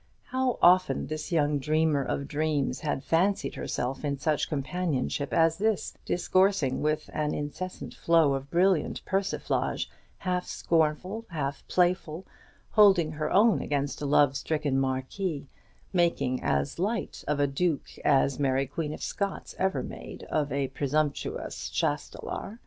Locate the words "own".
13.29-13.61